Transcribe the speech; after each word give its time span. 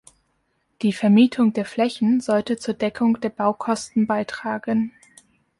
Die 0.81 0.93
Vermietung 0.93 1.53
der 1.53 1.63
Flächen 1.63 2.21
sollte 2.21 2.57
zur 2.57 2.73
Deckung 2.73 3.21
der 3.21 3.29
Baukosten 3.29 4.07
beitragen. 4.07 4.93